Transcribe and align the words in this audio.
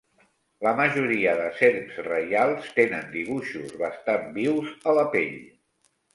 La 0.67 0.71
majoria 0.77 1.35
de 1.41 1.45
serps 1.59 1.99
reials 2.07 2.73
tenen 2.79 3.05
dibuixos 3.13 3.77
bastant 3.83 4.27
vius 4.41 4.75
a 4.95 4.99
la 5.03 5.07
pell. 5.15 5.39